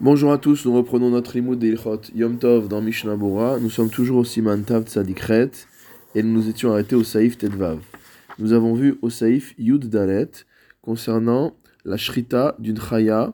Bonjour 0.00 0.32
à 0.32 0.38
tous, 0.38 0.66
nous 0.66 0.74
reprenons 0.74 1.10
notre 1.10 1.36
limoud 1.36 1.60
d'Ilchot 1.60 2.00
Yom 2.16 2.36
Tov 2.36 2.66
dans 2.66 2.82
Mishnah 2.82 3.14
Bora. 3.14 3.60
Nous 3.60 3.70
sommes 3.70 3.90
toujours 3.90 4.18
au 4.18 4.24
Siman 4.24 4.64
Tav 4.64 4.86
Tzadikret 4.86 5.52
et 6.16 6.22
nous 6.24 6.32
nous 6.32 6.48
étions 6.48 6.72
arrêtés 6.72 6.96
au 6.96 7.04
Saïf 7.04 7.38
Tedvav. 7.38 7.78
Nous 8.40 8.52
avons 8.52 8.74
vu 8.74 8.98
au 9.02 9.08
Saïf 9.08 9.54
Yud 9.56 9.88
Dalet 9.88 10.30
concernant 10.82 11.54
la 11.84 11.96
shrita 11.96 12.56
d'une 12.58 12.80
chaya 12.80 13.32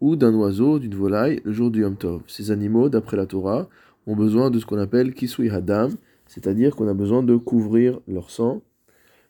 ou 0.00 0.14
d'un 0.14 0.32
oiseau, 0.34 0.78
d'une 0.78 0.94
volaille, 0.94 1.40
le 1.44 1.52
jour 1.52 1.72
du 1.72 1.80
Yom 1.80 1.96
Tov. 1.96 2.22
Ces 2.28 2.52
animaux, 2.52 2.88
d'après 2.88 3.16
la 3.16 3.26
Torah, 3.26 3.68
ont 4.06 4.14
besoin 4.14 4.50
de 4.50 4.60
ce 4.60 4.66
qu'on 4.66 4.78
appelle 4.78 5.14
Kisui 5.14 5.50
Hadam, 5.50 5.90
c'est-à-dire 6.28 6.76
qu'on 6.76 6.86
a 6.86 6.94
besoin 6.94 7.24
de 7.24 7.34
couvrir 7.34 7.98
leur 8.06 8.30
sang. 8.30 8.62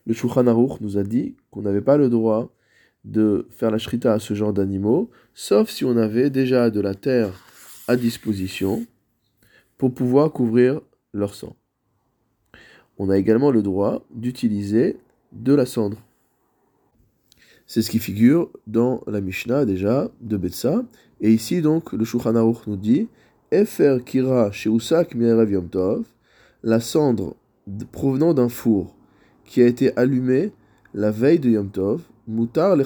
Le 0.07 0.13
Shulchan 0.13 0.47
Aruch 0.47 0.83
nous 0.83 0.99
a 0.99 1.03
dit 1.03 1.35
qu'on 1.51 1.63
n'avait 1.63 1.81
pas 1.81 1.97
le 1.97 2.11
droit 2.11 2.51
de 3.05 3.47
faire 3.51 3.71
la 3.71 3.79
shrita 3.79 4.13
à 4.13 4.19
ce 4.19 4.35
genre 4.35 4.53
d'animaux, 4.53 5.11
sauf 5.35 5.71
si 5.71 5.85
on 5.85 5.97
avait 5.97 6.31
déjà 6.31 6.71
de 6.71 6.81
la 6.81 6.95
terre 6.95 7.33
à 7.89 7.97
disposition 7.97 8.87
pour 9.79 9.95
pouvoir 9.95 10.33
couvrir 10.33 10.81
leur 11.13 11.35
sang. 11.35 11.57
On 12.99 13.09
a 13.09 13.17
également 13.17 13.51
le 13.51 13.63
droit 13.63 14.05
d'utiliser 14.11 14.99
de 15.33 15.55
la 15.55 15.65
cendre. 15.65 15.97
C'est 17.67 17.83
ce 17.83 17.91
qui 17.91 17.99
figure 17.99 18.51
dans 18.67 19.01
la 19.07 19.21
Mishnah 19.21 19.65
déjà 19.65 20.11
de 20.21 20.37
Betsa. 20.37 20.83
Et 21.21 21.33
ici 21.33 21.63
donc 21.63 21.93
le 21.93 22.05
Shulchan 22.05 22.35
Aruch 22.35 22.67
nous 22.67 22.77
dit 22.77 23.09
Efer 23.53 23.99
kira 24.05 24.53
sheusak 24.53 25.17
tov, 25.71 26.05
la 26.63 26.81
cendre 26.81 27.37
provenant 27.93 28.35
d'un 28.35 28.49
four 28.49 28.97
qui 29.45 29.63
a 29.63 29.67
été 29.67 29.97
allumé 29.97 30.53
la 30.95 31.11
veille 31.11 31.39
de 31.39 31.51
Yom 31.51 31.71
Tov, 31.71 32.03
mutar 32.31 32.77
le 32.77 32.85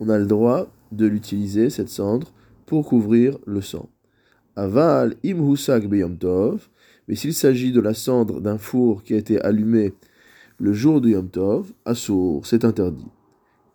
On 0.00 0.08
a 0.08 0.18
le 0.18 0.26
droit 0.26 0.68
de 0.92 1.06
l'utiliser, 1.06 1.70
cette 1.70 1.88
cendre, 1.88 2.32
pour 2.66 2.86
couvrir 2.86 3.38
le 3.46 3.60
sang. 3.60 3.88
Aval 4.56 5.16
im 5.24 5.50
husak 5.50 5.88
beyom 5.88 6.18
tov, 6.18 6.68
mais 7.08 7.14
s'il 7.14 7.34
s'agit 7.34 7.72
de 7.72 7.80
la 7.80 7.94
cendre 7.94 8.40
d'un 8.40 8.58
four 8.58 9.02
qui 9.02 9.14
a 9.14 9.16
été 9.16 9.40
allumé 9.40 9.94
le 10.58 10.72
jour 10.72 11.00
de 11.00 11.10
Yom 11.10 11.28
Tov, 11.28 11.72
assour, 11.84 12.44
c'est 12.44 12.64
interdit. 12.64 13.06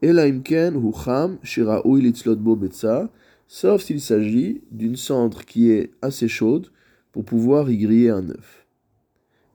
Ela 0.02 0.28
imken 0.28 0.76
hucham 0.76 1.38
shiraoui 1.42 2.02
litzlotbo 2.02 2.56
betsa, 2.58 3.10
sauf 3.48 3.84
s'il 3.84 4.02
s'agit 4.02 4.62
d'une 4.70 4.98
cendre 4.98 5.46
qui 5.46 5.72
est 5.72 5.92
assez 6.02 6.28
chaude 6.28 6.68
pour 7.14 7.24
pouvoir 7.24 7.70
y 7.70 7.78
griller 7.78 8.10
un 8.10 8.30
œuf. 8.30 8.68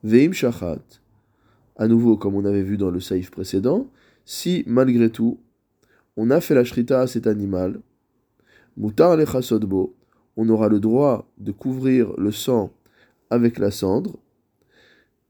Veim 0.02 0.32
shachat, 0.32 0.80
à 1.76 1.86
nouveau 1.86 2.16
comme 2.16 2.34
on 2.34 2.46
avait 2.46 2.62
vu 2.62 2.78
dans 2.78 2.90
le 2.90 3.00
saïf 3.00 3.30
précédent, 3.30 3.88
si 4.30 4.62
malgré 4.66 5.08
tout, 5.08 5.40
on 6.18 6.28
a 6.28 6.42
fait 6.42 6.54
la 6.54 6.62
shrita 6.62 7.00
à 7.00 7.06
cet 7.06 7.26
animal, 7.26 7.80
mutar 8.76 9.16
lechasodbo, 9.16 9.96
on 10.36 10.50
aura 10.50 10.68
le 10.68 10.80
droit 10.80 11.26
de 11.38 11.50
couvrir 11.50 12.12
le 12.18 12.30
sang 12.30 12.70
avec 13.30 13.58
la 13.58 13.70
cendre, 13.70 14.18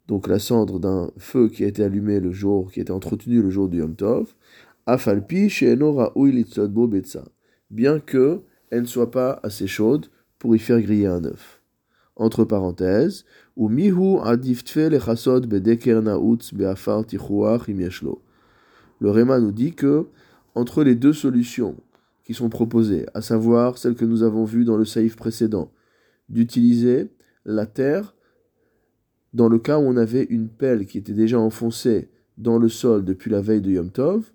donc 0.09 0.27
la 0.27 0.41
cendre 0.41 0.81
d'un 0.81 1.13
feu 1.17 1.49
qui 1.49 1.63
a 1.63 1.69
été 1.69 1.85
allumé 1.85 2.19
le 2.19 2.33
jour, 2.33 2.73
qui 2.73 2.81
a 2.81 2.83
été 2.83 2.91
entretenu 2.91 3.41
le 3.41 3.51
jour 3.51 3.69
du 3.69 3.79
Yom 3.79 3.95
Tov, 3.95 4.35
afalpi 4.85 5.47
betsa, 6.89 7.25
bien 7.71 8.01
que 8.01 8.41
elle 8.71 8.83
ne 8.83 8.87
soit 8.87 9.13
pas 9.13 9.39
assez 9.45 9.69
chaude 9.69 10.07
pour 10.41 10.57
y 10.57 10.59
faire 10.59 10.81
griller 10.81 11.07
un 11.07 11.25
œuf. 11.25 11.63
Entre 12.17 12.45
parenthèses, 12.45 13.25
ou 13.55 13.69
mihu 13.69 14.19
adiftfe 14.25 14.91
lechasod 14.91 15.47
bedeker 15.47 16.03
nautz 16.03 16.53
beafar 16.53 17.07
tichuach 17.07 17.69
imieshlo. 17.69 18.23
Le 19.01 19.11
Réma 19.11 19.39
nous 19.41 19.53
dit 19.53 19.73
que 19.73 20.07
entre 20.55 20.83
les 20.83 20.95
deux 20.95 21.13
solutions 21.13 21.77
qui 22.25 22.35
sont 22.35 22.49
proposées, 22.49 23.07
à 23.15 23.23
savoir 23.23 23.79
celle 23.79 23.95
que 23.95 24.05
nous 24.05 24.23
avons 24.23 24.45
vue 24.45 24.65
dans 24.65 24.77
le 24.77 24.85
saïf 24.85 25.17
précédent, 25.17 25.71
d'utiliser 26.29 27.11
la 27.45 27.67
terre 27.67 28.15
dans 29.33 29.49
le 29.49 29.59
cas 29.59 29.79
où 29.79 29.83
on 29.83 29.97
avait 29.97 30.25
une 30.25 30.49
pelle 30.49 30.87
qui 30.87 30.99
était 30.99 31.13
déjà 31.13 31.39
enfoncée 31.39 32.09
dans 32.37 32.59
le 32.59 32.69
sol 32.69 33.05
depuis 33.05 33.31
la 33.31 33.41
veille 33.41 33.61
de 33.61 33.71
Yom 33.71 33.91
Tov, 33.91 34.33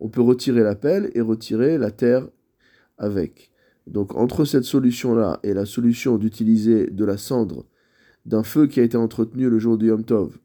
on 0.00 0.08
peut 0.08 0.22
retirer 0.22 0.62
la 0.62 0.74
pelle 0.74 1.10
et 1.14 1.20
retirer 1.20 1.78
la 1.78 1.90
terre 1.90 2.28
avec. 2.98 3.50
Donc 3.86 4.14
entre 4.14 4.44
cette 4.44 4.64
solution-là 4.64 5.40
et 5.42 5.52
la 5.52 5.66
solution 5.66 6.16
d'utiliser 6.16 6.86
de 6.86 7.04
la 7.04 7.16
cendre 7.16 7.66
d'un 8.26 8.42
feu 8.42 8.66
qui 8.66 8.80
a 8.80 8.82
été 8.82 8.96
entretenu 8.96 9.48
le 9.48 9.58
jour 9.58 9.78
du 9.78 9.88
Yom 9.88 10.04
Tov, 10.04 10.38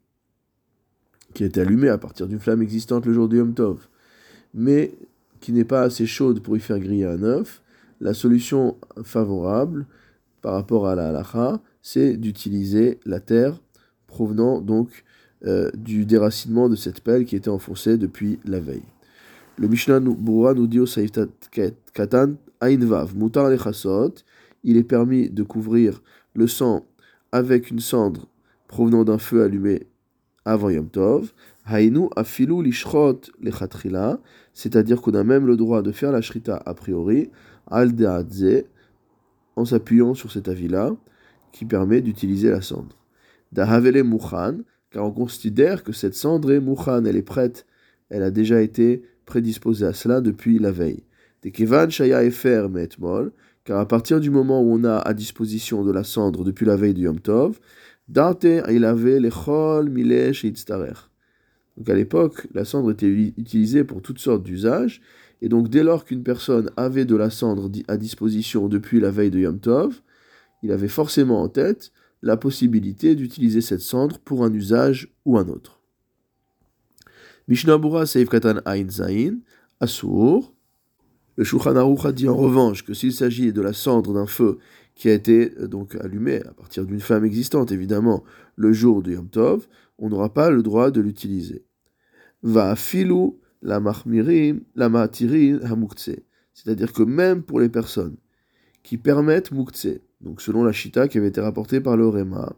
qui 1.36 1.44
été 1.44 1.60
allumée 1.60 1.90
à 1.90 1.98
partir 1.98 2.26
d'une 2.26 2.40
flamme 2.40 2.62
existante 2.62 3.04
le 3.04 3.12
jour 3.12 3.28
du 3.28 3.36
Yom 3.36 3.52
Tov, 3.52 3.88
mais 4.54 4.94
qui 5.40 5.52
n'est 5.52 5.66
pas 5.66 5.82
assez 5.82 6.06
chaude 6.06 6.40
pour 6.40 6.56
y 6.56 6.60
faire 6.60 6.78
griller 6.78 7.04
un 7.04 7.22
œuf, 7.22 7.62
la 8.00 8.14
solution 8.14 8.78
favorable 9.02 9.86
par 10.40 10.54
rapport 10.54 10.88
à 10.88 10.94
la 10.94 11.10
halacha, 11.10 11.60
c'est 11.82 12.16
d'utiliser 12.16 13.00
la 13.04 13.20
terre 13.20 13.60
provenant 14.06 14.62
donc 14.62 15.04
euh, 15.44 15.70
du 15.74 16.06
déracinement 16.06 16.70
de 16.70 16.76
cette 16.76 17.02
pelle 17.02 17.26
qui 17.26 17.36
était 17.36 17.50
enfoncée 17.50 17.98
depuis 17.98 18.38
la 18.46 18.58
veille. 18.58 18.88
Le 19.58 19.68
Mishnah 19.68 20.00
nous 20.00 20.66
dit 20.66 20.80
au 20.80 20.86
Saïf 20.86 21.10
Katan, 21.92 22.36
Ainvav, 22.62 23.14
Mutar 23.14 23.50
il 24.64 24.76
est 24.78 24.84
permis 24.84 25.28
de 25.28 25.42
couvrir 25.42 26.02
le 26.34 26.46
sang 26.46 26.86
avec 27.30 27.70
une 27.70 27.80
cendre 27.80 28.26
provenant 28.68 29.04
d'un 29.04 29.18
feu 29.18 29.42
allumé 29.42 29.86
avant 30.46 30.70
Yom 30.70 30.88
Tov, 30.88 31.32
Hainu 31.66 32.08
afilu 32.14 32.62
lishrot 32.62 33.20
lechatrila, 33.42 34.20
c'est-à-dire 34.54 35.02
qu'on 35.02 35.14
a 35.14 35.24
même 35.24 35.46
le 35.46 35.56
droit 35.56 35.82
de 35.82 35.92
faire 35.92 36.12
la 36.12 36.22
shrita 36.22 36.62
a 36.64 36.72
priori, 36.72 37.30
al 37.66 37.92
en 39.56 39.64
s'appuyant 39.64 40.14
sur 40.14 40.30
cet 40.30 40.48
avis-là, 40.48 40.94
qui 41.52 41.64
permet 41.64 42.00
d'utiliser 42.00 42.50
la 42.50 42.60
cendre. 42.60 42.96
Dahavele 43.52 44.04
mukhan, 44.04 44.58
car 44.90 45.04
on 45.04 45.10
considère 45.10 45.82
que 45.82 45.92
cette 45.92 46.14
cendre 46.14 46.52
est 46.52 46.60
mukhan, 46.60 47.04
elle 47.04 47.16
est 47.16 47.22
prête, 47.22 47.66
elle 48.08 48.22
a 48.22 48.30
déjà 48.30 48.60
été 48.62 49.02
prédisposée 49.24 49.86
à 49.86 49.92
cela 49.92 50.20
depuis 50.20 50.58
la 50.58 50.70
veille. 50.70 51.02
Dekevan 51.42 51.90
shaya 51.90 52.22
efer 52.22 52.68
metmol, 52.70 53.32
car 53.64 53.80
à 53.80 53.88
partir 53.88 54.20
du 54.20 54.30
moment 54.30 54.62
où 54.62 54.72
on 54.72 54.84
a 54.84 54.98
à 54.98 55.12
disposition 55.12 55.84
de 55.84 55.90
la 55.90 56.04
cendre 56.04 56.44
depuis 56.44 56.66
la 56.66 56.76
veille 56.76 56.94
du 56.94 57.02
Yom 57.02 57.18
Tov, 57.18 57.58
Darte 58.08 58.44
avait 58.44 59.20
lechol 59.20 59.90
milesh 59.90 60.44
Donc 60.44 61.88
à 61.88 61.94
l'époque, 61.94 62.46
la 62.54 62.64
cendre 62.64 62.92
était 62.92 63.08
utilisée 63.08 63.84
pour 63.84 64.00
toutes 64.00 64.18
sortes 64.18 64.44
d'usages, 64.44 65.00
et 65.42 65.48
donc 65.48 65.68
dès 65.68 65.82
lors 65.82 66.04
qu'une 66.04 66.22
personne 66.22 66.70
avait 66.76 67.04
de 67.04 67.16
la 67.16 67.30
cendre 67.30 67.70
à 67.88 67.96
disposition 67.96 68.68
depuis 68.68 69.00
la 69.00 69.10
veille 69.10 69.30
de 69.30 69.40
Yom 69.40 69.58
Tov, 69.58 70.00
il 70.62 70.72
avait 70.72 70.88
forcément 70.88 71.42
en 71.42 71.48
tête 71.48 71.92
la 72.22 72.36
possibilité 72.36 73.14
d'utiliser 73.14 73.60
cette 73.60 73.80
cendre 73.80 74.18
pour 74.18 74.44
un 74.44 74.52
usage 74.52 75.12
ou 75.24 75.38
un 75.38 75.48
autre. 75.48 75.80
Mishnah 77.48 77.78
Seif 78.06 78.28
Katan 78.28 78.60
Ain 78.64 78.88
Zain, 78.90 79.38
Asur. 79.80 80.55
Le 81.36 81.44
Shulchan 81.44 81.76
Aruch 81.76 82.04
a 82.06 82.12
dit 82.12 82.28
en 82.28 82.36
revanche 82.36 82.84
que 82.84 82.94
s'il 82.94 83.12
s'agit 83.12 83.52
de 83.52 83.60
la 83.60 83.72
cendre 83.72 84.14
d'un 84.14 84.26
feu 84.26 84.58
qui 84.94 85.10
a 85.10 85.12
été 85.12 85.52
euh, 85.58 85.68
donc 85.68 85.94
allumé 85.96 86.42
à 86.42 86.52
partir 86.52 86.86
d'une 86.86 87.00
flamme 87.00 87.24
existante, 87.24 87.72
évidemment, 87.72 88.24
le 88.56 88.72
jour 88.72 89.02
du 89.02 89.12
Yom 89.12 89.28
Tov, 89.28 89.66
on 89.98 90.08
n'aura 90.08 90.32
pas 90.32 90.50
le 90.50 90.62
droit 90.62 90.90
de 90.90 91.00
l'utiliser. 91.00 91.64
Va 92.42 92.74
filou 92.74 93.38
la 93.62 93.80
mahmirim, 93.80 94.62
la. 94.74 95.08
C'est-à-dire 96.54 96.92
que 96.92 97.02
même 97.02 97.42
pour 97.42 97.60
les 97.60 97.68
personnes 97.68 98.16
qui 98.82 98.96
permettent 98.96 99.52
mukse, 99.52 99.88
donc 100.22 100.40
selon 100.40 100.64
la 100.64 100.72
shita 100.72 101.08
qui 101.08 101.18
avait 101.18 101.28
été 101.28 101.40
rapportée 101.40 101.80
par 101.80 101.96
le 101.96 102.08
Réma, 102.08 102.54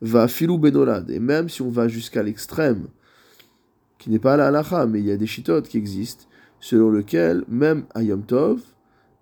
va 0.00 0.28
filou 0.28 0.58
benolad, 0.58 1.10
et 1.10 1.18
même 1.18 1.48
si 1.48 1.62
on 1.62 1.70
va 1.70 1.88
jusqu'à 1.88 2.22
l'extrême, 2.22 2.86
qui 3.98 4.10
n'est 4.10 4.20
pas 4.20 4.36
la 4.36 4.48
halacha, 4.48 4.86
mais 4.86 5.00
il 5.00 5.06
y 5.06 5.10
a 5.10 5.16
des 5.16 5.26
shitotes 5.26 5.66
qui 5.66 5.78
existent, 5.78 6.26
selon 6.60 6.90
lequel 6.90 7.44
même 7.48 7.84
à 7.94 8.02
Yom 8.02 8.22
Tov, 8.22 8.60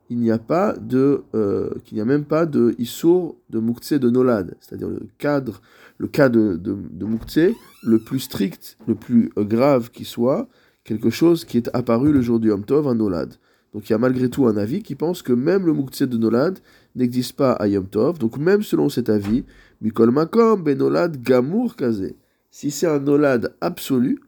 il 0.09 0.19
n'y 0.19 0.31
a 0.31 0.39
pas 0.39 0.75
de, 0.75 1.25
euh, 1.35 1.71
qu'il 1.85 1.97
n'y 1.97 2.01
a 2.01 2.05
même 2.05 2.25
pas 2.25 2.47
de 2.47 2.75
issour 2.79 3.37
de 3.51 3.59
Moukhtse 3.59 3.95
de 3.95 4.09
Nolad, 4.09 4.55
c'est-à-dire 4.61 4.89
le 4.89 5.09
cadre, 5.19 5.61
le 5.99 6.07
cas 6.07 6.29
de, 6.29 6.57
de, 6.57 6.77
de 6.91 7.55
le 7.83 7.99
plus 7.99 8.21
strict, 8.21 8.79
le 8.87 8.95
plus 8.95 9.33
euh, 9.37 9.45
grave 9.45 9.91
qui 9.91 10.05
soit, 10.05 10.49
quelque 10.85 11.11
chose 11.11 11.45
qui 11.45 11.57
est 11.57 11.69
apparu 11.75 12.13
le 12.13 12.21
jour 12.21 12.39
du 12.39 12.49
Yom 12.49 12.65
Tov, 12.65 12.87
un 12.87 12.95
Nolad. 12.95 13.35
Donc 13.75 13.89
il 13.89 13.93
y 13.93 13.95
a 13.95 13.99
malgré 13.99 14.31
tout 14.31 14.47
un 14.47 14.57
avis 14.57 14.83
qui 14.83 14.95
pense 14.95 15.23
que 15.23 15.33
même 15.33 15.67
le 15.67 15.73
Moukhtse 15.73 16.03
de 16.03 16.17
Nolad 16.17 16.61
n'existe 16.95 17.35
pas 17.35 17.53
à 17.53 17.67
Yom 17.67 17.87
Tov, 17.87 18.19
donc 18.19 18.39
même 18.39 18.63
selon 18.63 18.89
cet 18.89 19.11
avis, 19.11 19.45
Mikol 19.83 20.11
Makom 20.11 20.63
Benolad 20.63 21.21
Gamour 21.21 21.77
Kaze. 21.77 22.15
Si 22.51 22.71
c'est 22.71 22.87
un 22.87 23.01
Nolad 23.01 23.55
absolu, 23.61 24.21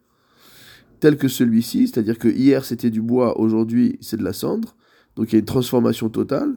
tel 1.00 1.16
que 1.16 1.28
celui-ci, 1.28 1.88
c'est-à-dire 1.88 2.18
que 2.18 2.28
hier 2.28 2.64
c'était 2.64 2.90
du 2.90 3.02
bois, 3.02 3.38
aujourd'hui 3.38 3.98
c'est 4.00 4.16
de 4.16 4.24
la 4.24 4.32
cendre, 4.32 4.76
donc 5.16 5.32
il 5.32 5.34
y 5.34 5.36
a 5.36 5.40
une 5.40 5.44
transformation 5.44 6.08
totale. 6.08 6.56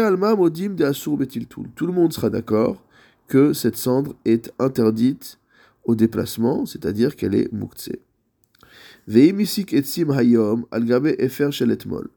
Alma 0.00 0.34
modim 0.34 0.70
de. 0.70 1.66
Tout 1.74 1.86
le 1.86 1.92
monde 1.92 2.12
sera 2.12 2.30
d'accord 2.30 2.84
que 3.28 3.52
cette 3.52 3.76
cendre 3.76 4.14
est 4.24 4.52
interdite 4.58 5.38
au 5.84 5.94
déplacement, 5.94 6.66
c'est-à-dire 6.66 7.14
qu'elle 7.16 7.34
est 7.34 7.50
sheletmol. 11.50 12.08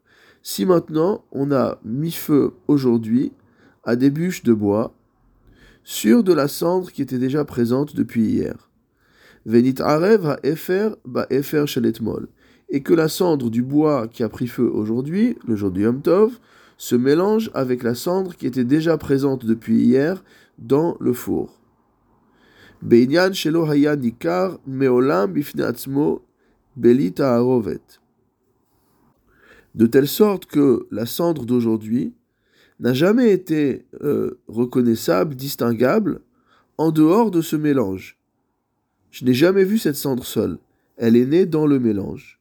Si 0.44 0.66
maintenant 0.66 1.24
on 1.32 1.52
a 1.52 1.80
mis 1.84 2.12
feu 2.12 2.54
aujourd'hui 2.68 3.32
à 3.84 3.96
des 3.96 4.10
bûches 4.10 4.44
de 4.44 4.54
bois 4.54 4.94
sur 5.84 6.24
de 6.24 6.34
la 6.34 6.48
cendre 6.48 6.92
qui 6.92 7.02
était 7.02 7.20
déjà 7.20 7.46
présente 7.46 7.96
depuis 7.96 8.24
hier. 8.24 8.71
Et 12.74 12.82
que 12.82 12.94
la 12.94 13.08
cendre 13.08 13.50
du 13.50 13.64
bois 13.64 14.08
qui 14.08 14.24
a 14.24 14.30
pris 14.30 14.48
feu 14.48 14.70
aujourd'hui, 14.72 15.38
le 15.48 15.56
jour 15.56 15.72
du 15.72 15.82
Yom 15.82 16.02
Tov, 16.02 16.40
se 16.78 16.96
mélange 16.96 17.52
avec 17.54 17.84
la 17.84 17.94
cendre 17.96 18.36
qui 18.36 18.48
était 18.48 18.64
déjà 18.64 18.98
présente 18.98 19.46
depuis 19.46 19.84
hier 19.84 20.24
dans 20.58 20.98
le 21.00 21.14
four. 21.14 21.60
De 29.76 29.86
telle 29.86 30.08
sorte 30.08 30.46
que 30.48 30.88
la 30.90 31.06
cendre 31.06 31.46
d'aujourd'hui 31.46 32.14
n'a 32.80 32.94
jamais 32.94 33.32
été 33.32 33.86
euh, 34.02 34.40
reconnaissable, 34.48 35.36
distinguable, 35.36 36.22
en 36.78 36.92
dehors 36.92 37.30
de 37.30 37.42
ce 37.42 37.56
mélange. 37.56 38.21
Je 39.12 39.26
n'ai 39.26 39.34
jamais 39.34 39.66
vu 39.66 39.78
cette 39.78 39.98
cendre 39.98 40.26
seule. 40.26 40.58
Elle 40.96 41.18
est 41.18 41.26
née 41.26 41.46
dans 41.46 41.68
le 41.68 41.80
mélange. 41.80 42.40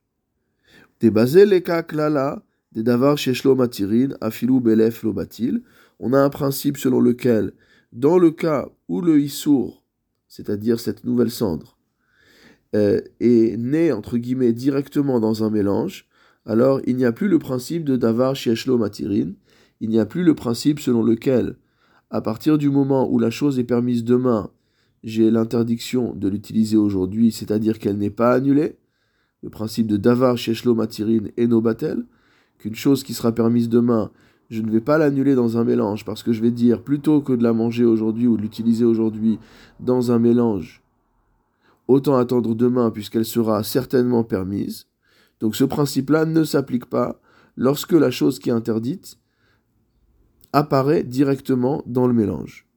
On 5.99 6.12
a 6.12 6.19
un 6.19 6.31
principe 6.31 6.76
selon 6.76 7.00
lequel, 7.00 7.52
dans 7.93 8.19
le 8.19 8.31
cas 8.31 8.69
où 8.88 9.00
le 9.00 9.20
issour, 9.20 9.82
c'est-à-dire 10.28 10.78
cette 10.78 11.05
nouvelle 11.05 11.31
cendre, 11.31 11.76
euh, 12.76 13.00
est 13.19 13.56
née 13.58 13.93
directement 14.52 15.19
dans 15.19 15.43
un 15.43 15.50
mélange, 15.50 16.06
alors 16.46 16.81
il 16.87 16.96
n'y 16.96 17.05
a 17.05 17.12
plus 17.12 17.28
le 17.28 17.40
principe 17.40 17.84
de 17.84 17.96
davar 17.96 18.37
sheshlo 18.37 18.78
matirin, 18.78 19.32
il 19.81 19.88
n'y 19.88 19.99
a 19.99 20.06
plus 20.06 20.23
le 20.23 20.34
principe 20.34 20.78
selon 20.78 21.02
lequel, 21.02 21.56
à 22.11 22.20
partir 22.20 22.58
du 22.58 22.70
moment 22.70 23.11
où 23.11 23.19
la 23.19 23.31
chose 23.31 23.58
est 23.58 23.64
permise 23.64 24.05
demain, 24.05 24.50
j'ai 25.02 25.31
l'interdiction 25.31 26.14
de 26.14 26.29
l'utiliser 26.29 26.76
aujourd'hui, 26.76 27.32
c'est-à-dire 27.32 27.79
qu'elle 27.79 27.99
n'est 27.99 28.11
pas 28.11 28.32
annulée, 28.32 28.76
le 29.43 29.50
principe 29.50 29.87
de 29.87 29.97
davar 29.97 30.37
sheshlo 30.37 30.75
matirin 30.75 31.25
et 31.37 31.47
no 31.47 31.61
batel, 31.61 32.05
qu'une 32.58 32.75
chose 32.75 33.02
qui 33.02 33.14
sera 33.14 33.32
permise 33.32 33.69
demain, 33.69 34.11
je 34.50 34.62
ne 34.62 34.70
vais 34.70 34.81
pas 34.81 34.99
l'annuler 34.99 35.35
dans 35.35 35.56
un 35.56 35.64
mélange, 35.64 36.05
parce 36.05 36.23
que 36.23 36.32
je 36.32 36.43
vais 36.43 36.50
dire, 36.50 36.82
plutôt 36.82 37.20
que 37.20 37.32
de 37.32 37.43
la 37.43 37.52
manger 37.52 37.85
aujourd'hui 37.85 38.26
ou 38.26 38.37
de 38.37 38.43
l'utiliser 38.43 38.85
aujourd'hui 38.85 39.38
dans 39.79 40.11
un 40.11 40.19
mélange, 40.19 40.82
autant 41.91 42.17
attendre 42.17 42.55
demain 42.55 42.91
puisqu'elle 42.91 43.25
sera 43.25 43.62
certainement 43.62 44.25
permise. 44.25 44.87
Donc 45.41 45.56
ce 45.56 45.64
principe-là 45.64 46.25
ne 46.25 46.44
s'applique 46.44 46.87
pas 46.87 47.20
lorsque 47.56 47.93
la 47.93 48.11
chose 48.11 48.38
qui 48.38 48.50
est 48.50 48.52
interdite 48.52 49.19
apparaît 50.52 51.05
directement 51.05 51.82
dans 51.87 52.06
le 52.06 52.12
mélange. 52.12 52.69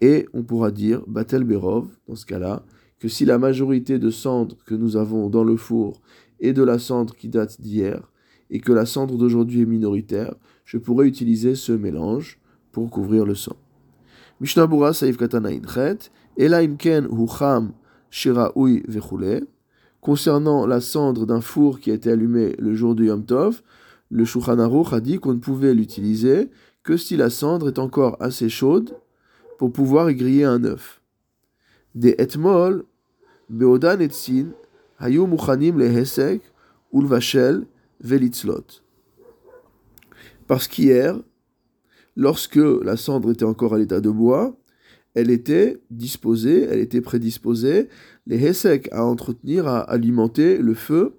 Et 0.00 0.26
on 0.34 0.42
pourra 0.42 0.70
dire, 0.70 1.02
Batel 1.06 1.44
Berov, 1.44 1.88
dans 2.08 2.16
ce 2.16 2.26
cas-là, 2.26 2.62
que 2.98 3.08
si 3.08 3.24
la 3.24 3.38
majorité 3.38 3.98
de 3.98 4.10
cendres 4.10 4.56
que 4.66 4.74
nous 4.74 4.96
avons 4.96 5.28
dans 5.28 5.44
le 5.44 5.56
four 5.56 6.00
est 6.40 6.52
de 6.52 6.62
la 6.62 6.78
cendre 6.78 7.14
qui 7.14 7.28
date 7.28 7.60
d'hier, 7.60 8.10
et 8.50 8.60
que 8.60 8.72
la 8.72 8.86
cendre 8.86 9.16
d'aujourd'hui 9.16 9.62
est 9.62 9.66
minoritaire, 9.66 10.34
je 10.64 10.78
pourrais 10.78 11.06
utiliser 11.06 11.54
ce 11.54 11.72
mélange 11.72 12.38
pour 12.72 12.90
couvrir 12.90 13.24
le 13.24 13.34
sang. 13.34 13.56
Mishnah 14.40 14.66
Bura 14.66 14.92
Saif 14.92 15.16
Katana 15.16 15.48
Inchet, 15.48 16.10
Ela 16.36 16.58
Imken 16.58 17.08
Hucham 17.10 17.72
Shiraoui 18.10 18.82
Vechule. 18.86 19.46
Concernant 20.00 20.66
la 20.66 20.80
cendre 20.80 21.26
d'un 21.26 21.40
four 21.40 21.80
qui 21.80 21.90
a 21.90 21.94
été 21.94 22.10
allumé 22.10 22.54
le 22.58 22.74
jour 22.74 22.94
du 22.94 23.06
Yom 23.06 23.24
Tov, 23.24 23.62
le 24.10 24.24
Shulchan 24.24 24.58
Aruch 24.58 24.92
a 24.92 25.00
dit 25.00 25.18
qu'on 25.18 25.34
ne 25.34 25.40
pouvait 25.40 25.74
l'utiliser 25.74 26.50
que 26.84 26.96
si 26.96 27.16
la 27.16 27.30
cendre 27.30 27.68
est 27.68 27.80
encore 27.80 28.16
assez 28.20 28.48
chaude 28.48 28.94
pour 29.58 29.72
pouvoir 29.72 30.10
y 30.10 30.14
griller 30.14 30.44
un 30.44 30.62
œuf. 30.64 31.00
Des 31.94 32.14
etmol, 32.18 32.84
beodan 33.48 34.00
etzin, 34.00 34.48
hayu 34.98 35.26
muchanim 35.26 35.78
lehesek, 35.78 36.42
ulvachel, 36.92 37.66
velitzlot. 38.00 38.82
Parce 40.46 40.68
qu'hier, 40.68 41.20
lorsque 42.14 42.56
la 42.56 42.96
cendre 42.96 43.32
était 43.32 43.44
encore 43.44 43.74
à 43.74 43.78
l'état 43.78 44.00
de 44.00 44.10
bois, 44.10 44.56
elle 45.14 45.30
était 45.30 45.80
disposée, 45.90 46.62
elle 46.62 46.80
était 46.80 47.00
prédisposée, 47.00 47.88
les 48.26 48.44
hesek 48.44 48.88
à 48.92 49.04
entretenir, 49.04 49.66
à 49.66 49.80
alimenter 49.80 50.58
le 50.58 50.74
feu 50.74 51.18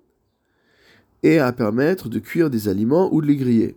et 1.24 1.40
à 1.40 1.52
permettre 1.52 2.08
de 2.08 2.20
cuire 2.20 2.52
des 2.52 2.70
aliments 2.70 3.12
ou 3.12 3.22
de 3.22 3.28
les 3.28 3.36
griller. 3.36 3.76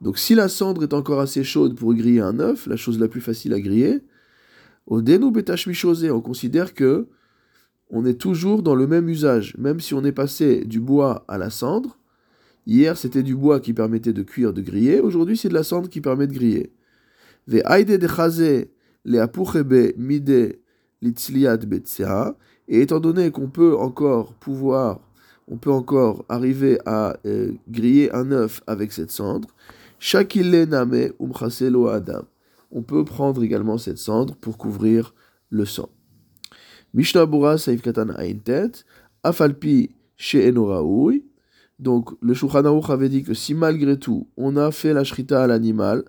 Donc 0.00 0.18
si 0.18 0.34
la 0.34 0.48
cendre 0.48 0.82
est 0.82 0.94
encore 0.94 1.20
assez 1.20 1.44
chaude 1.44 1.76
pour 1.76 1.94
griller 1.94 2.20
un 2.20 2.38
œuf, 2.40 2.66
la 2.66 2.76
chose 2.76 2.98
la 2.98 3.08
plus 3.08 3.20
facile 3.20 3.52
à 3.52 3.60
griller, 3.60 4.00
au 4.86 5.02
dénou 5.02 5.32
on 5.32 6.20
considère 6.20 6.74
que 6.74 7.06
on 7.90 8.06
est 8.06 8.14
toujours 8.14 8.62
dans 8.62 8.74
le 8.74 8.86
même 8.86 9.08
usage, 9.08 9.56
même 9.58 9.80
si 9.80 9.94
on 9.94 10.04
est 10.04 10.12
passé 10.12 10.64
du 10.64 10.80
bois 10.80 11.24
à 11.28 11.38
la 11.38 11.50
cendre. 11.50 11.98
Hier 12.66 12.96
c'était 12.96 13.22
du 13.22 13.34
bois 13.34 13.60
qui 13.60 13.72
permettait 13.72 14.12
de 14.12 14.22
cuire, 14.22 14.52
de 14.52 14.62
griller, 14.62 15.00
aujourd'hui 15.00 15.36
c'est 15.36 15.48
de 15.48 15.54
la 15.54 15.64
cendre 15.64 15.88
qui 15.88 16.00
permet 16.00 16.26
de 16.26 16.32
griller. 16.32 16.72
Et 22.68 22.80
étant 22.80 23.00
donné 23.00 23.30
qu'on 23.30 23.48
peut 23.48 23.76
encore 23.76 24.34
pouvoir, 24.34 25.00
on 25.48 25.56
peut 25.56 25.72
encore 25.72 26.24
arriver 26.28 26.78
à 26.86 27.16
euh, 27.26 27.52
griller 27.68 28.14
un 28.14 28.30
œuf 28.30 28.62
avec 28.66 28.92
cette 28.92 29.10
cendre, 29.10 29.48
adam. 31.88 32.24
On 32.72 32.82
peut 32.82 33.04
prendre 33.04 33.42
également 33.42 33.78
cette 33.78 33.98
cendre 33.98 34.34
pour 34.36 34.56
couvrir 34.56 35.14
le 35.50 35.64
sang. 35.64 35.88
Mishnah 36.94 37.26
Bura 37.26 37.58
Saif 37.58 37.82
Katan 37.82 38.10
Aintet, 38.16 38.72
Afalpi 39.22 39.90
She'enoraoui. 40.16 41.24
Donc 41.78 42.10
le 42.20 42.34
Shulchan 42.34 42.80
avait 42.90 43.08
dit 43.08 43.22
que 43.22 43.34
si 43.34 43.54
malgré 43.54 43.98
tout 43.98 44.28
on 44.36 44.56
a 44.56 44.70
fait 44.70 44.92
la 44.92 45.04
shrita 45.04 45.42
à 45.42 45.46
l'animal, 45.46 46.04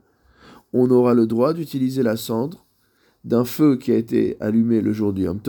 on 0.74 0.90
aura 0.90 1.14
le 1.14 1.28
droit 1.28 1.54
d'utiliser 1.54 2.04
la 2.04 2.18
cendre 2.18 2.66
d'un 3.24 3.46
feu 3.46 3.78
qui 3.78 3.92
a 3.92 3.98
été 3.98 4.36
allumé 4.40 4.82
le 4.82 4.94
jour 4.94 5.14
du 5.14 5.24
Yom 5.24 5.40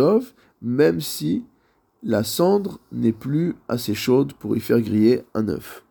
même 0.60 1.00
si 1.00 1.44
la 2.02 2.22
cendre 2.22 2.78
n'est 2.92 3.12
plus 3.12 3.54
assez 3.68 3.94
chaude 3.94 4.32
pour 4.34 4.56
y 4.56 4.60
faire 4.60 4.80
griller 4.80 5.22
un 5.34 5.48
œuf. 5.48 5.84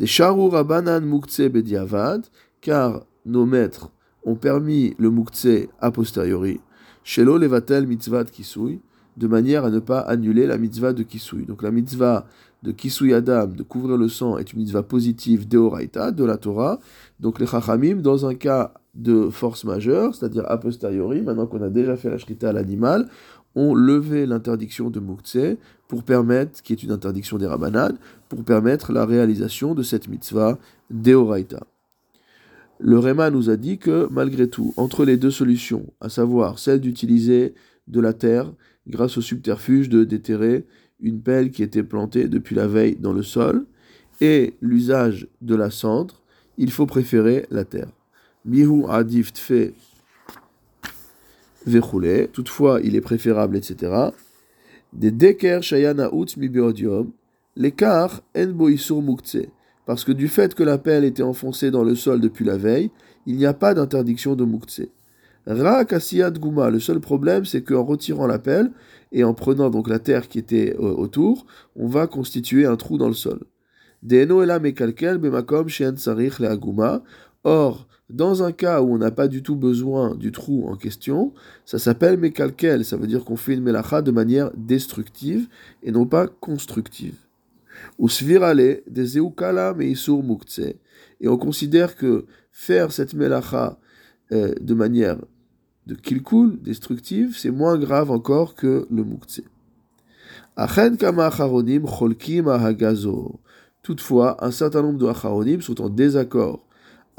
Des 0.00 0.06
Sharu 0.06 0.48
Rabanan 0.48 1.04
Mukhtse 1.04 1.42
Bediavad, 1.50 2.22
car 2.62 3.04
nos 3.26 3.44
maîtres 3.44 3.90
ont 4.24 4.34
permis 4.34 4.94
le 4.98 5.10
Mukhtse 5.10 5.68
a 5.78 5.90
posteriori, 5.90 6.58
Shelo 7.04 7.36
Levatel 7.36 7.86
Mitzvat 7.86 8.24
Kisui, 8.24 8.80
de 9.18 9.26
manière 9.26 9.66
à 9.66 9.70
ne 9.70 9.78
pas 9.78 10.00
annuler 10.00 10.46
la 10.46 10.56
mitzvah 10.56 10.94
de 10.94 11.02
Kisui. 11.02 11.44
Donc 11.44 11.62
la 11.62 11.70
mitzvah 11.70 12.26
de 12.62 12.72
Kisui 12.72 13.12
Adam, 13.12 13.48
de 13.48 13.62
couvrir 13.62 13.98
le 13.98 14.08
sang, 14.08 14.38
est 14.38 14.54
une 14.54 14.60
mitzvah 14.60 14.82
positive 14.82 15.46
d'Eoraita, 15.46 16.12
de 16.12 16.24
la 16.24 16.38
Torah. 16.38 16.78
Donc 17.18 17.38
les 17.38 17.44
Chachamim, 17.44 17.96
dans 17.96 18.24
un 18.24 18.34
cas 18.34 18.72
de 18.94 19.28
force 19.28 19.64
majeure, 19.64 20.14
c'est-à-dire 20.14 20.44
a 20.48 20.56
posteriori, 20.56 21.20
maintenant 21.20 21.46
qu'on 21.46 21.60
a 21.60 21.68
déjà 21.68 21.98
fait 21.98 22.08
la 22.08 22.16
shrita 22.16 22.48
à 22.48 22.52
l'animal, 22.54 23.06
ont 23.54 23.74
levé 23.74 24.24
l'interdiction 24.24 24.88
de 24.88 24.98
Muktzeh 24.98 25.58
pour 25.90 26.04
permettre, 26.04 26.62
qui 26.62 26.72
est 26.72 26.84
une 26.84 26.92
interdiction 26.92 27.36
des 27.36 27.48
Rabbanan, 27.48 27.98
pour 28.28 28.44
permettre 28.44 28.92
la 28.92 29.04
réalisation 29.04 29.74
de 29.74 29.82
cette 29.82 30.06
mitzvah 30.06 30.56
d'Eoraita. 30.88 31.66
Le 32.78 32.96
Réma 33.00 33.30
nous 33.30 33.50
a 33.50 33.56
dit 33.56 33.78
que 33.78 34.06
malgré 34.08 34.48
tout, 34.48 34.72
entre 34.76 35.04
les 35.04 35.16
deux 35.16 35.32
solutions, 35.32 35.92
à 36.00 36.08
savoir 36.08 36.60
celle 36.60 36.80
d'utiliser 36.80 37.54
de 37.88 38.00
la 38.00 38.12
terre 38.12 38.52
grâce 38.86 39.18
au 39.18 39.20
subterfuge 39.20 39.88
de 39.88 40.04
déterrer 40.04 40.64
une 41.00 41.22
pelle 41.22 41.50
qui 41.50 41.64
était 41.64 41.82
plantée 41.82 42.28
depuis 42.28 42.54
la 42.54 42.68
veille 42.68 42.94
dans 42.94 43.12
le 43.12 43.24
sol, 43.24 43.66
et 44.20 44.54
l'usage 44.60 45.26
de 45.40 45.56
la 45.56 45.72
cendre, 45.72 46.22
il 46.56 46.70
faut 46.70 46.86
préférer 46.86 47.46
la 47.50 47.64
terre. 47.64 47.90
Mihu 48.44 48.84
adif 48.88 49.32
fait 49.34 49.74
toutefois 52.32 52.80
il 52.80 52.94
est 52.94 53.00
préférable, 53.00 53.56
etc. 53.56 54.10
Des 54.92 55.10
deker 55.10 55.62
shayana 55.62 56.10
ut 56.12 56.36
mi 56.36 56.50
l'écart 57.56 58.22
en 58.36 59.02
mukse. 59.02 59.38
Parce 59.86 60.04
que 60.04 60.12
du 60.12 60.28
fait 60.28 60.54
que 60.54 60.62
la 60.62 60.78
pelle 60.78 61.04
était 61.04 61.22
enfoncée 61.22 61.70
dans 61.70 61.84
le 61.84 61.94
sol 61.94 62.20
depuis 62.20 62.44
la 62.44 62.56
veille, 62.56 62.90
il 63.26 63.36
n'y 63.36 63.46
a 63.46 63.54
pas 63.54 63.74
d'interdiction 63.74 64.34
de 64.34 64.44
mukse. 64.44 64.82
Ra 65.46 65.84
kasiyat 65.84 66.32
guma, 66.32 66.70
le 66.70 66.80
seul 66.80 67.00
problème 67.00 67.44
c'est 67.44 67.62
qu'en 67.62 67.84
retirant 67.84 68.26
la 68.26 68.38
pelle 68.38 68.72
et 69.10 69.24
en 69.24 69.34
prenant 69.34 69.70
donc 69.70 69.88
la 69.88 69.98
terre 69.98 70.28
qui 70.28 70.38
était 70.38 70.76
euh, 70.78 70.82
autour, 70.82 71.46
on 71.76 71.88
va 71.88 72.06
constituer 72.06 72.66
un 72.66 72.76
trou 72.76 72.98
dans 72.98 73.08
le 73.08 73.14
sol. 73.14 73.40
Deno 74.02 74.42
ela 74.42 74.58
mekalkel 74.58 75.18
bemakom 75.18 75.68
shen 75.68 75.96
sarich 75.96 76.38
le 76.40 76.48
Or, 77.44 77.86
Dans 78.10 78.42
un 78.42 78.50
cas 78.50 78.82
où 78.82 78.92
on 78.92 78.98
n'a 78.98 79.12
pas 79.12 79.28
du 79.28 79.42
tout 79.42 79.54
besoin 79.54 80.16
du 80.16 80.32
trou 80.32 80.66
en 80.68 80.74
question, 80.74 81.32
ça 81.64 81.78
s'appelle 81.78 82.18
mekalkel, 82.18 82.84
ça 82.84 82.96
veut 82.96 83.06
dire 83.06 83.24
qu'on 83.24 83.36
fait 83.36 83.54
une 83.54 83.62
melacha 83.62 84.02
de 84.02 84.10
manière 84.10 84.50
destructive 84.56 85.46
et 85.84 85.92
non 85.92 86.06
pas 86.06 86.26
constructive. 86.26 87.14
Ou 88.00 88.08
svirale 88.08 88.80
des 88.88 89.06
zeukala 89.06 89.74
meisur. 89.74 90.22
Et 91.20 91.28
on 91.28 91.38
considère 91.38 91.94
que 91.94 92.26
faire 92.50 92.90
cette 92.90 93.14
melacha 93.14 93.78
euh, 94.32 94.54
de 94.60 94.74
manière 94.74 95.18
de 95.86 95.94
kilkul, 95.94 96.60
destructive, 96.60 97.36
c'est 97.38 97.52
moins 97.52 97.78
grave 97.78 98.10
encore 98.10 98.56
que 98.56 98.88
le 98.90 99.04
muktzeh. 99.04 99.44
Achen 100.56 100.96
kama 100.96 101.30
cholkim 101.30 102.48
ahagazo. 102.48 103.38
Toutefois, 103.82 104.44
un 104.44 104.50
certain 104.50 104.82
nombre 104.82 104.98
de 104.98 105.06
acharonim 105.06 105.60
sont 105.60 105.80
en 105.80 105.88
désaccord 105.88 106.66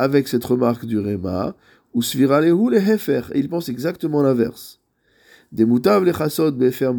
avec 0.01 0.27
cette 0.27 0.43
remarque 0.43 0.86
du 0.86 0.98
Réma, 0.98 1.55
ou 1.93 2.01
sviralehu 2.01 2.72
le 2.72 2.77
hefer, 2.77 3.29
et 3.34 3.39
ils 3.39 3.48
pensent 3.48 3.70
exactement 3.70 4.24
l'inverse. 4.24 4.79
Des 5.51 5.63
le 5.63 6.12
chasod 6.12 6.58
befer 6.58 6.91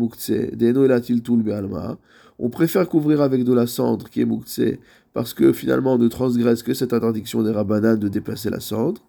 des 0.53 0.73
noelatil 0.73 1.21
tul 1.21 1.43
be'alma. 1.43 1.99
On 2.39 2.49
préfère 2.49 2.89
couvrir 2.89 3.21
avec 3.21 3.43
de 3.43 3.53
la 3.53 3.67
cendre 3.67 4.09
qui 4.09 4.21
est 4.21 4.25
muktzeh, 4.25 4.79
parce 5.15 5.35
que 5.35 5.53
finalement 5.53 5.95
on 5.95 5.99
ne 5.99 6.07
transgresse 6.07 6.63
que 6.63 6.75
cette 6.75 6.93
interdiction 6.93 7.43
des 7.43 7.51
rabbanan 7.51 7.97
de 7.97 8.07
déplacer 8.07 8.51
la 8.51 8.61
cendre. 8.61 9.01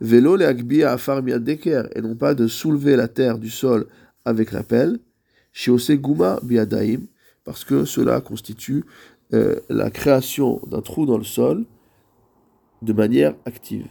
Vélo 0.00 0.36
le 0.36 0.46
akbia 0.46 0.92
afar 0.92 1.22
deker, 1.22 1.88
et 1.94 2.00
non 2.00 2.14
pas 2.14 2.34
de 2.34 2.46
soulever 2.46 2.96
la 2.96 3.08
terre 3.08 3.38
du 3.38 3.50
sol 3.50 3.86
avec 4.24 4.52
la 4.52 4.62
pelle. 4.62 5.00
Shiose 5.52 5.90
guma 5.90 6.40
biadaim, 6.42 7.00
parce 7.44 7.62
que 7.64 7.84
cela 7.84 8.22
constitue 8.22 8.84
euh, 9.34 9.56
la 9.68 9.90
création 9.90 10.62
d'un 10.70 10.80
trou 10.80 11.04
dans 11.04 11.18
le 11.18 11.24
sol 11.24 11.66
de 12.84 12.92
manière 12.92 13.34
active. 13.46 13.88